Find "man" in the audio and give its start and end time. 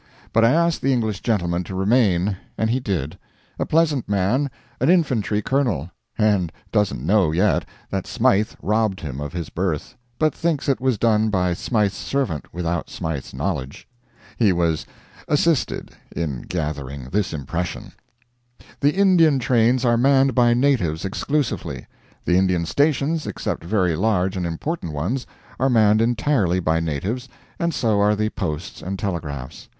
4.09-4.49